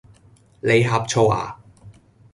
[0.61, 1.55] 你呷醋呀?